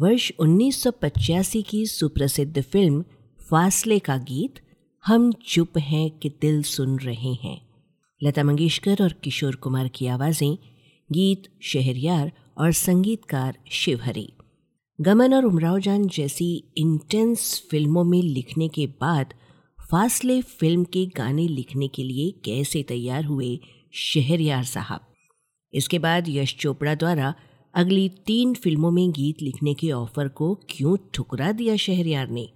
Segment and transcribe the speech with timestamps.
[0.00, 3.04] वर्ष 1985 की सुप्रसिद्ध फ़िल्म
[3.50, 4.54] फासले का गीत,
[5.06, 7.68] हम चुप हैं कि दिल सुन रहे हैं।
[8.22, 10.58] लता मंगेशकर और किशोर कुमार की आवाज़ें,
[11.12, 14.32] गीत, शहरयार और संगीतकार शिवहरी।
[15.00, 19.34] गमन और उमराव जान जैसी इंटेंस फ़िल्मों में लिखने के बाद
[19.90, 23.60] फासले फ़िल्म के गाने लिखने के लिए कैसे तैयार हुए
[23.92, 25.00] शहरयार साहब?
[25.74, 27.34] इसके बाद यश चोपड़ा द्वारा
[27.78, 32.48] अगली तीन फ़िल्मों में गीत लिखने के ऑफ़र को क्यों ठुकरा दिया शहरयार ने?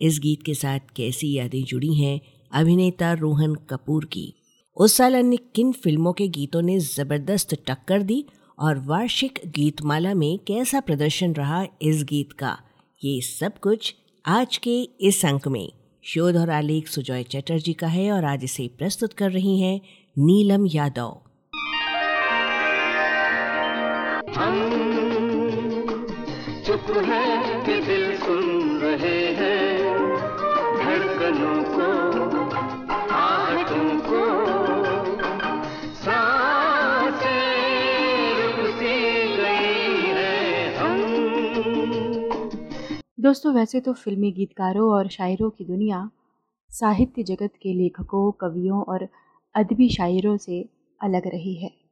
[0.00, 2.20] इस गीत के साथ कैसी यादें जुड़ी हैं
[2.52, 4.34] अभिनेता रोहन कपूर की?
[4.76, 8.24] उस साल अन्य किन फ़िल्मों के गीतों ने ज़बरदस्त टक्कर दी
[8.58, 12.58] और वार्षिक गीतमाला में कैसा प्रदर्शन रहा इस गीत का?
[13.04, 13.94] ये सब कुछ
[14.26, 18.70] आज के इस अंक में। शोध और आलेख सुजॉय चटर्जी का है और आज इसे
[18.78, 19.80] प्रस्तुत कर रही हैं
[20.18, 21.20] नीलम यादव।
[26.66, 29.96] चुप है कि दिल सुन रहे हैं,
[30.76, 31.82] धड़कनों को,
[33.14, 34.48] आहटों को।
[36.10, 36.38] हम।
[43.20, 46.10] दोस्तों, वैसे तो फिल्मी गीतकारों और शायरों की दुनिया
[46.70, 49.08] साहित्य जगत के लेखकों, कवियों और
[49.54, 50.68] अदबी शायरों से
[51.00, 51.87] अलग रही है।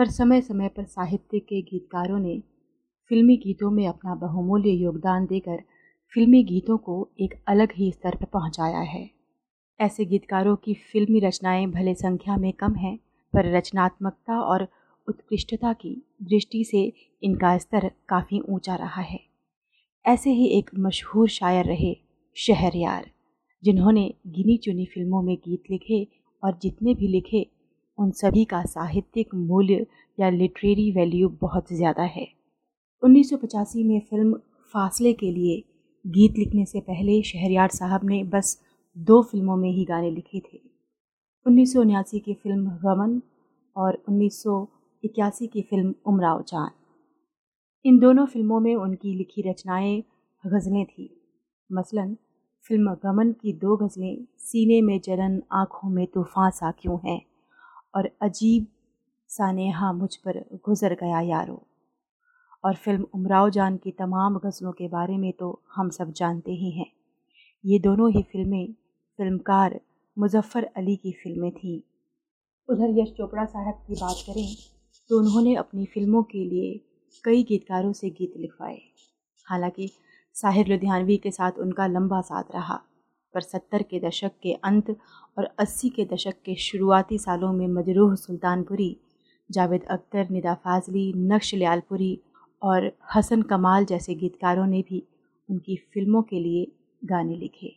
[0.00, 2.42] पर समय समय पर साहित्य के गीतकारों ने
[3.08, 5.62] फिल्मी गीतों में अपना बहुमूल्य योगदान देकर
[6.14, 9.10] फिल्मी गीतों को एक अलग ही स्तर पर पहुँचाया है।
[9.80, 12.96] ऐसे गीतकारों की फिल्मी रचनाएँ भले संख्या में कम हैं,
[13.32, 14.68] पर रचनात्मकता और
[15.08, 16.92] उत्कृष्टता की दृष्टि से
[17.22, 19.20] इनका स्तर काफ़ी ऊँचा रहा है।
[20.06, 21.96] ऐसे ही एक मशहूर शायर रहे
[22.34, 23.10] शहरयार,
[23.64, 26.06] जिन्होंने गिनी चुनी फ़िल्मों में गीत लिखे
[26.44, 27.50] और जितने भी लिखे
[28.00, 29.86] उन सभी का साहित्यिक मूल्य
[30.18, 32.28] या लिटरेरी वैल्यू बहुत ज़्यादा है।
[33.02, 34.34] 1985 में फ़िल्म
[34.74, 35.64] फासले के लिए
[36.06, 38.62] गीत लिखने से पहले शहरयार साहब ने बस
[38.98, 40.60] दो फ़िल्मों में ही गाने लिखे थे।
[41.46, 41.74] उन्नीस
[42.14, 43.22] की फ़िल्म गमन
[43.76, 46.70] और 1981 की फ़िल्म उमराव जान।
[47.84, 50.02] इन दोनों फ़िल्मों में उनकी लिखी रचनाएँ
[50.46, 51.08] गज़लें थीं।
[51.72, 52.16] मसलन,
[52.62, 57.29] फ़िल्म गमन की दो गज़लें, सीने में जलन, आँखों में तूफ़ान सा क्यों है?
[57.94, 58.66] और अजीब
[59.30, 61.62] सा नेहा मुझ पर गुज़र गया, यारो।
[62.64, 66.70] और फ़िल्म उमराव जान की तमाम गज़लों के बारे में तो हम सब जानते ही
[66.70, 66.90] हैं।
[67.64, 68.72] ये दोनों ही फ़िल्में
[69.18, 69.80] फिल्मकार
[70.16, 71.80] मुजफ्फ़र अली की फ़िल्में थीं।
[72.68, 74.54] उधर यश चोपड़ा साहब की बात करें
[75.10, 76.80] तो उन्होंने अपनी फ़िल्मों के लिए
[77.24, 78.78] कई गीतकारों से गीत लिखवाए।
[79.46, 79.90] हालाँकि
[80.36, 82.80] साहिर लुधियानवी के साथ उनका लंबा साथ रहा।
[83.34, 84.90] पर सत्तर के दशक के अंत
[85.38, 88.96] और अस्सी के दशक के शुरुआती सालों में मजरूह सुल्तानपुरी,
[89.50, 92.18] जावेद अख्तर, निदा फाजली, नक्श लियालपुरी
[92.62, 95.02] और हसन कमाल जैसे गीतकारों ने भी
[95.48, 96.66] उनकी फ़िल्मों के लिए
[97.04, 97.72] गाने लिखे।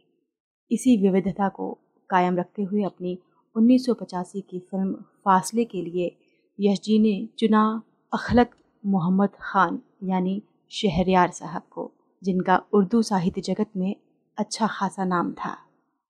[0.71, 1.77] इसी विविधता को
[2.09, 3.17] कायम रखते हुए अपनी
[3.55, 4.93] 1985 की फ़िल्म
[5.25, 6.15] फासले के लिए
[6.59, 7.81] यश जी ने चुना
[8.13, 10.41] अखलक मोहम्मद ख़ान, यानी
[10.71, 11.91] शहरयार साहब को,
[12.21, 13.95] जिनका उर्दू साहित्य जगत में
[14.37, 15.57] अच्छा खासा नाम था।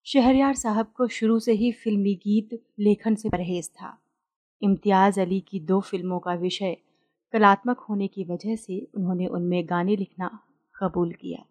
[0.03, 3.97] शहरयार साहब को शुरू से ही फिल्मी गीत लेखन से परहेज था।
[4.61, 6.77] इम्तियाज़ अली की दो फ़िल्मों का विषय
[7.33, 10.39] कलात्मक होने की वजह से उन्होंने उनमें गाने लिखना
[10.75, 11.43] कबूल किया।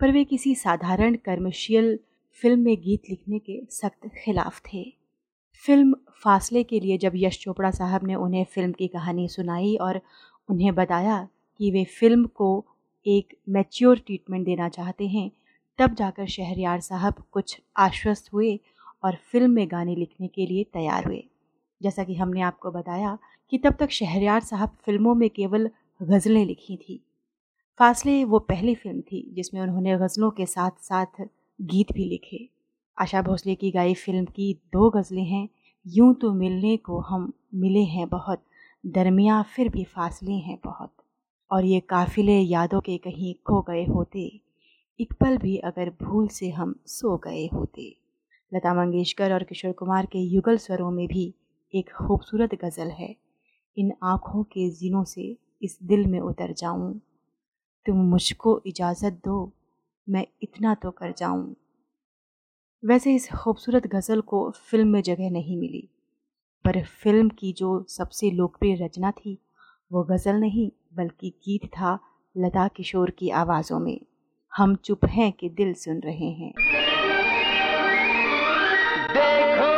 [0.00, 1.98] पर वे किसी साधारण कर्मशियल
[2.42, 4.84] फ़िल्म में गीत लिखने के सख्त खिलाफ थे।
[5.64, 10.00] फ़िल्म फासले के लिए जब यश चोपड़ा साहब ने उन्हें फ़िल्म की कहानी सुनाई और
[10.48, 11.28] उन्हें बताया
[11.58, 12.66] कि वे फ़िल्म को
[13.06, 15.30] एक मैच्योर ट्रीटमेंट देना चाहते हैं
[15.82, 18.60] तब जाकर शहरयार साहब कुछ आश्वस्त हुए
[19.04, 21.24] और फ़िल्म में गाने लिखने के लिए तैयार हुए।
[21.82, 23.18] जैसा कि हमने आपको बताया
[23.50, 25.70] कि तब तक शहरयार साहब फ़िल्मों में केवल
[26.02, 27.04] गज़लें लिखी थी।
[27.78, 31.20] फासले वो पहली फ़िल्म थी जिसमें उन्होंने गज़लों के साथ साथ
[31.60, 32.48] गीत भी लिखे।
[32.98, 35.48] आशा भोसले की गाई फ़िल्म की दो गज़लें हैं,
[35.86, 38.42] यूँ तो मिलने को हम मिले हैं बहुत,
[38.86, 40.92] दरमिया फिर भी फासले हैं बहुत।
[41.50, 44.40] और ये काफिले यादों के कहीं खो गए होते।
[45.00, 47.96] एक पल भी अगर भूल से हम सो गए होते।
[48.52, 51.34] लता मंगेशकर और किशोर कुमार के युगल स्वरों में भी
[51.74, 53.14] एक खूबसूरत गज़ल है।
[53.76, 57.00] इन आँखों के जिनों से इस दिल में उतर जाऊँ।
[57.86, 59.52] तुम मुझको इजाज़त दो,
[60.08, 61.54] मैं इतना तो कर जाऊँ।
[62.82, 65.88] वैसे इस खूबसूरत गज़ल को फ़िल्म में जगह नहीं मिली,
[66.64, 69.38] पर फ़िल्म की जो सबसे लोकप्रिय रचना थी,
[69.92, 71.98] वो गज़ल नहीं, बल्कि गीत था
[72.36, 74.00] लता किशोर की आवाज़ों में।
[74.56, 76.52] हम चुप हैं कि दिल सुन रहे हैं।
[79.12, 79.71] देखो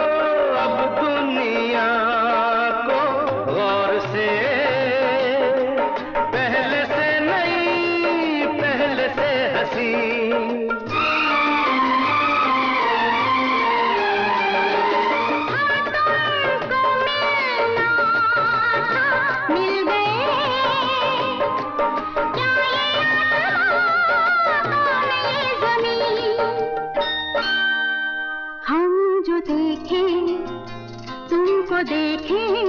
[31.85, 32.65] देखें।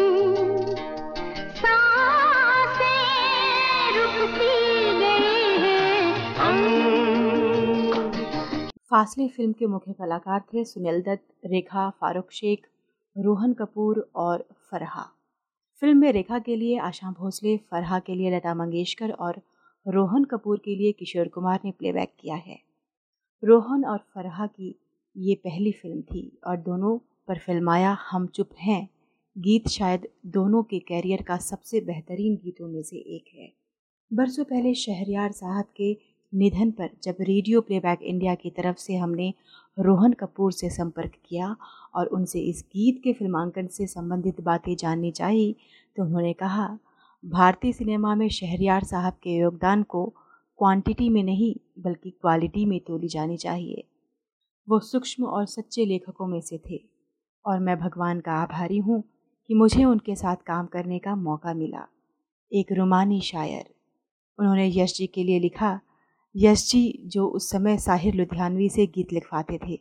[8.90, 12.68] फासले फ़िल्म के मुख्य कलाकार थे सुनील दत्त, रेखा, फारूक शेख,
[13.18, 15.06] रोहन कपूर और फरहा।
[15.82, 19.42] फ़िल्म में रेखा के लिए आशा भोसले, फरहा के लिए लता मंगेशकर और
[19.88, 22.60] रोहन कपूर के लिए किशोर कुमार ने प्लेबैक किया है।
[23.44, 24.76] रोहन और फरहा की
[25.18, 26.98] ये पहली फ़िल्म थी और दोनों
[27.28, 28.95] पर फिल्माया हम चुप हैं।
[29.36, 33.52] गीत शायद दोनों के कैरियर का सबसे बेहतरीन गीतों में से एक है।
[34.12, 35.92] बरसों पहले शहरयार साहब के
[36.34, 39.34] निधन पर जब रेडियो प्लेबैक इंडिया की तरफ़ से हमने
[39.78, 41.56] रोहन कपूर से संपर्क किया
[41.96, 45.56] और उनसे इस गीत के फिल्मांकन से संबंधित बातें जाननी चाहिए
[45.98, 46.68] तो उन्होंने कहा,
[47.24, 50.06] भारतीय सिनेमा में शहरयार साहब के योगदान को
[50.60, 53.84] क्वांटिटी में नहीं, बल्कि क्वालिटी में तोली जानी चाहिए।
[54.68, 56.82] वो सूक्ष्म और सच्चे लेखकों में से थे
[57.46, 59.04] और मैं भगवान का आभारी हूँ
[59.48, 61.88] कि मुझे उनके साथ काम करने का मौका मिला।
[62.54, 63.74] एक रोमानी शायर।
[64.40, 65.80] उन्होंने यश जी के लिए लिखा,
[66.36, 69.80] यश जी, जो उस समय साहिर लुधियानवी से गीत लिखवाते थे।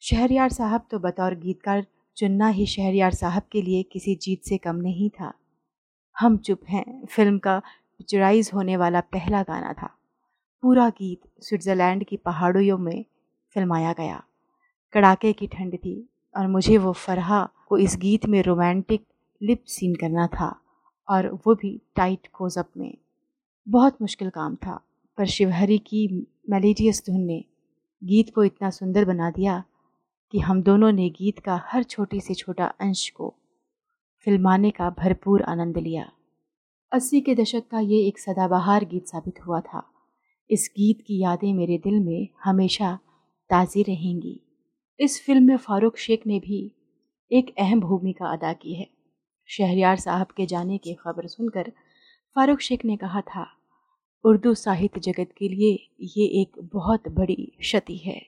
[0.00, 1.86] शहरयार साहब तो बतौर गीतकार
[2.16, 5.32] चुनना ही शहरयार साहब के लिए किसी जीत से कम नहीं था।
[6.18, 7.58] हम चुप हैं। फ़िल्म का
[7.98, 9.90] पिक्चराइज होने वाला पहला गाना था।
[10.62, 13.04] पूरा गीत स्विट्ज़रलैंड की पहाड़ियों में
[13.50, 14.22] फिल्माया गया।
[14.92, 19.04] कड़ाके की ठंड थी। और मुझे वो फरहा को इस गीत में रोमांटिक
[19.42, 20.54] लिप सीन करना था
[21.08, 22.94] और वो भी टाइट कोजअप में।
[23.68, 24.80] बहुत मुश्किल काम था,
[25.18, 26.06] पर शिवहरी की
[26.50, 27.44] मेलेडियस धुन ने
[28.02, 29.62] गीत को इतना सुंदर बना दिया
[30.32, 33.34] कि हम दोनों ने गीत का हर छोटी से छोटा अंश को
[34.26, 36.10] फिल्माने का भरपूर आनंद लिया।
[36.92, 39.82] अस्सी के दशक का ये एक सदाबहार गीत साबित हुआ था।
[40.50, 42.98] इस गीत की यादें मेरे दिल में हमेशा
[43.50, 44.40] ताज़ी रहेंगी।
[45.00, 46.60] इस फ़िल्म में फारूक शेख ने भी
[47.30, 48.86] एक अहम भूमिका अदा की है।
[49.48, 51.70] शहरियार साहब के जाने की खबर सुनकर
[52.36, 53.46] फारूक शेख ने कहा था,
[54.24, 55.70] उर्दू साहित्य जगत के लिए
[56.10, 58.20] ये एक बहुत बड़ी क्षति है।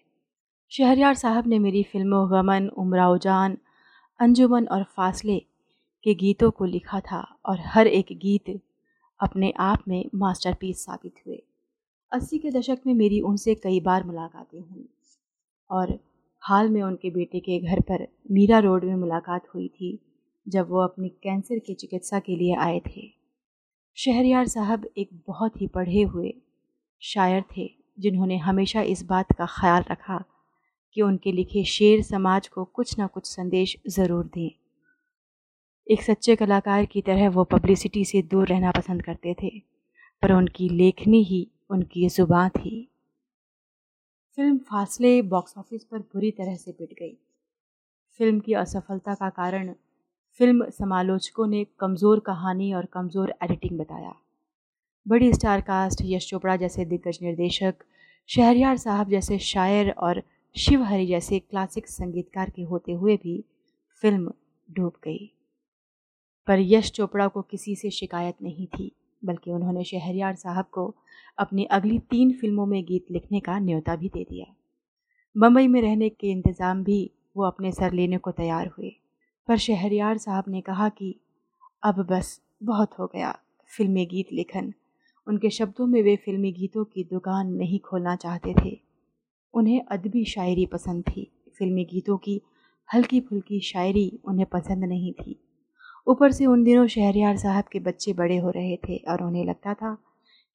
[0.72, 3.56] शहरियार साहब ने मेरी फ़िल्मों गमन उमराव जान,
[4.20, 5.38] अंजुमन और फासले
[6.06, 8.50] के गीतों को लिखा था और हर एक गीत
[9.20, 11.42] अपने आप में मास्टरपीस साबित हुए।
[12.12, 14.88] अस्सी के दशक में मेरी उनसे कई बार मुलाकातें हुई
[15.70, 15.98] और
[16.44, 19.98] हाल में उनके बेटे के घर पर मीरा रोड में मुलाकात हुई थी,
[20.46, 23.08] जब वो अपनी कैंसर की चिकित्सा के लिए आए थे।
[23.98, 26.32] शहरियार साहब एक बहुत ही पढ़े हुए
[27.02, 30.22] शायर थे, जिन्होंने हमेशा इस बात का ख्याल रखा
[30.96, 34.50] कि उनके लिखे शेर समाज को कुछ ना कुछ संदेश ज़रूर दें।
[35.86, 39.58] एक सच्चे कलाकार की तरह वो पब्लिसिटी से दूर रहना पसंद करते थे,
[40.22, 42.90] पर उनकी लेखनी ही उनकी ज़ुबान थी।
[44.38, 47.12] फ़िल्म फासले बॉक्स ऑफ़िस पर बुरी तरह से पिट गई।
[48.20, 49.72] फ़िल्म की असफलता का कारण
[50.40, 54.14] फ़िल्म समालोचकों ने कमज़ोर कहानी और कमज़ोर एडिटिंग बताया।
[55.06, 57.74] बड़ी स्टार कास्ट यश चोपड़ा जैसे दिग्गज निर्देशक,
[58.28, 60.22] शहरियार साहब जैसे शायर और
[60.56, 63.42] शिव हरि जैसे क्लासिक संगीतकार के होते हुए भी
[64.02, 64.32] फ़िल्म
[64.68, 65.30] डूब गई।
[66.48, 68.92] पर यश चोपड़ा को किसी से शिकायत नहीं थी।
[69.24, 70.94] बल्कि उन्होंने शहरियार साहब को
[71.38, 74.46] अपनी अगली तीन फ़िल्मों में गीत लिखने का न्योता भी दे दिया।
[75.36, 78.96] बम्बई में रहने के इंतज़ाम भी वो अपने सर लेने को तैयार हुए।
[79.48, 81.14] पर शहरियार साहब ने कहा कि
[81.82, 84.72] अब बस बहुत हो गया, फिल्मी गीत लेखन।
[85.26, 88.80] उनके शब्दों में वे फिल्मी गीतों की दुकान नहीं खोलना चाहते थे।
[89.54, 92.40] उन्हें अदबी शायरी पसंद थी। फिल्मी गीतों की
[92.94, 95.36] हल्की फुल्की शायरी उन्हें पसंद नहीं थी।
[96.06, 99.74] ऊपर से उन दिनों शहरियार साहब के बच्चे बड़े हो रहे थे और उन्हें लगता
[99.74, 99.96] था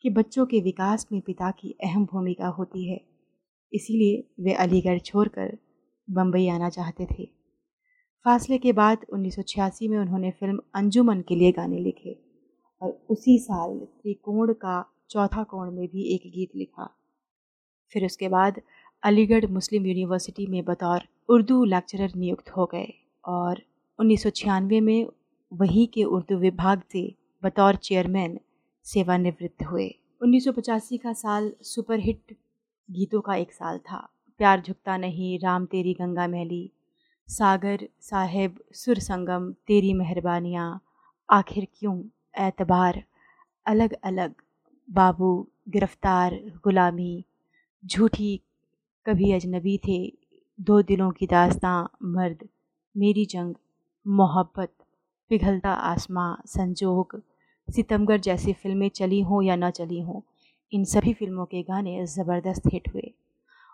[0.02, 3.00] कि बच्चों के विकास में पिता की अहम भूमिका होती है।
[3.74, 5.58] इसीलिए वे अलीगढ़ छोड़कर
[6.10, 7.26] बम्बई आना चाहते थे।
[8.26, 12.18] फासले के बाद 1986 में उन्होंने फ़िल्म अंजुमन के लिए गाने लिखे
[12.82, 16.90] और उसी साल त्रिकोण का चौथा कोण में भी एक गीत लिखा।
[17.94, 18.62] फिर उसके बाद
[19.04, 22.94] अलीगढ़ मुस्लिम यूनिवर्सिटी में बतौर उर्दू लेक्चरर नियुक्त हो गए
[23.26, 23.62] और
[24.00, 25.06] उन्नीस सौ छियानवे में
[25.54, 28.40] वहीं के उर्दू विभाग से बतौर चेयरमैन
[28.84, 32.38] सेवानिवृत्त हुए। उन्नीस सौ पचासी का साल सुपरहिट
[32.92, 36.72] गीतों का एक साल था। प्यार झुकता नहीं, राम तेरी गंगा मैली
[37.28, 40.82] सागर साहेब सुर संगम, तेरी मेहरबानियाँ,
[41.30, 42.04] आखिर क्यों?
[42.40, 43.04] एतबार
[43.66, 44.34] अलग अलग
[44.92, 47.24] बाबू गिरफ़्तार, गुलामी,
[47.86, 48.42] झूठी
[49.06, 50.14] कभी अजनबी थे,
[50.62, 52.48] दो दिलों की दास्तां, मर्द,
[52.98, 53.56] मेरी जंग,
[54.08, 54.79] मोहब्बत।
[55.32, 57.22] पिघलता आसमां, संजोग,
[57.68, 60.22] सितमगर जैसी फ़िल्में चली हों या ना चली हों,
[60.72, 63.12] इन सभी फ़िल्मों के गाने ज़बरदस्त हिट हुए।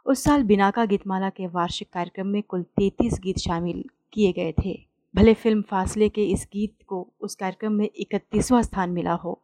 [0.05, 3.83] उस साल बिनाका गीतमाला के वार्षिक कार्यक्रम में कुल तैतीस गीत शामिल
[4.13, 4.77] किए गए थे।
[5.15, 9.39] भले फ़िल्म फासले के इस गीत को उस कार्यक्रम में इकतीसवां स्थान मिला हो,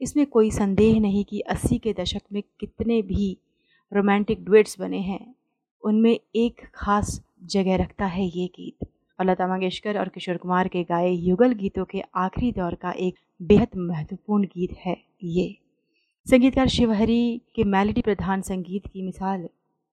[0.00, 3.36] इसमें कोई संदेह नहीं कि अस्सी के दशक में कितने भी
[3.92, 5.34] रोमांटिक डुएट्स बने हैं,
[5.82, 10.82] उनमें एक खास जगह रखता है ये गीत। और लता मंगेशकर और किशोर कुमार के
[10.84, 15.54] गाए युगल गीतों के आखिरी दौर का एक बेहद महत्वपूर्ण गीत है ये।
[16.26, 19.48] संगीतकार शिवहरी के मेलोडी प्रधान संगीत की मिसाल,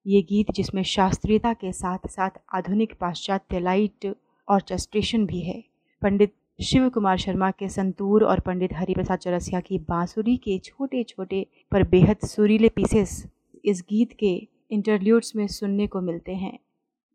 [0.06, 4.14] ये गीत जिसमें शास्त्रीयता के साथ साथ आधुनिक पाश्चात्य लाइट
[4.48, 5.62] और चस्ट्रेशन भी है।
[6.02, 11.46] पंडित शिव कुमार शर्मा के संतूर और पंडित हरिप्रसाद चौरसिया की बांसुरी के छोटे छोटे
[11.72, 13.24] पर बेहद सुरीले पीसेस
[13.64, 14.34] इस गीत के
[14.70, 16.58] इंटरल्यूड्स में सुनने को मिलते हैं।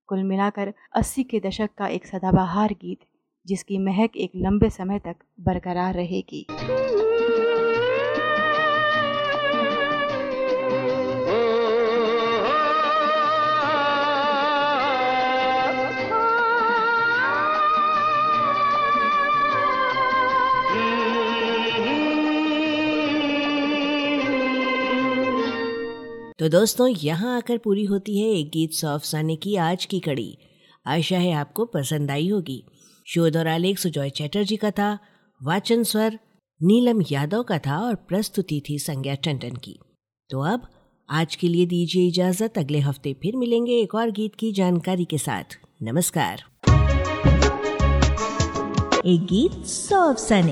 [0.09, 2.99] कुल मिलाकर 80 के दशक का एक सदाबहार गीत,
[3.47, 6.45] जिसकी महक एक लंबे समय तक बरकरार रहेगी।
[26.39, 30.37] तो दोस्तों, यहाँ आकर पूरी होती है एक गीत सौ अफसाने की आज की कड़ी।
[30.87, 32.63] आशा है आपको पसंद आई होगी।
[33.07, 34.99] शोध और आलेख सुजॉय चैटर्जी का था,
[35.41, 36.19] वाचन स्वर
[36.61, 39.77] नीलम यादव का था और प्रस्तुति थी संज्ञा टंडन की।
[40.29, 40.67] तो अब
[41.09, 45.17] आज के लिए दीजिए इजाज़त, अगले हफ़्ते फिर मिलेंगे एक और गीत की जानकारी के
[45.17, 46.43] साथ। नमस्कार।
[49.05, 50.51] एक गीत सौ अफसाने